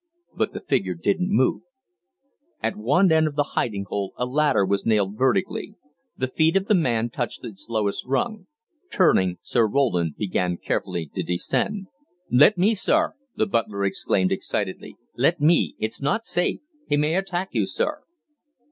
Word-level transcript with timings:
But 0.35 0.53
the 0.53 0.61
figure 0.61 0.95
didn't 0.95 1.29
move. 1.29 1.61
At 2.59 2.75
one 2.75 3.11
end 3.11 3.27
of 3.27 3.35
the 3.35 3.49
hiding 3.53 3.85
hole 3.87 4.13
a 4.17 4.25
ladder 4.25 4.65
was 4.65 4.83
nailed 4.83 5.15
vertically. 5.15 5.75
The 6.17 6.27
feet 6.27 6.55
of 6.57 6.65
the 6.65 6.73
man 6.73 7.11
touched 7.11 7.45
its 7.45 7.69
lowest 7.69 8.07
rung. 8.07 8.47
Turning, 8.91 9.37
Sir 9.43 9.67
Roland 9.67 10.15
began 10.17 10.57
carefully 10.57 11.11
to 11.13 11.21
descend. 11.21 11.85
"Let 12.31 12.57
me, 12.57 12.73
sir!" 12.73 13.13
the 13.35 13.45
butler 13.45 13.85
exclaimed 13.85 14.31
excitedly, 14.31 14.95
"let 15.15 15.39
me 15.39 15.75
it's 15.77 16.01
not 16.01 16.25
safe 16.25 16.61
he 16.87 16.97
may 16.97 17.13
attack 17.15 17.49
you, 17.51 17.67
sir!" 17.67 18.01